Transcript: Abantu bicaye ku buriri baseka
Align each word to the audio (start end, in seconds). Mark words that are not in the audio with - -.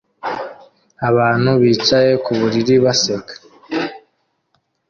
Abantu 1.09 1.51
bicaye 1.61 2.11
ku 2.23 2.31
buriri 2.39 2.75
baseka 2.83 3.33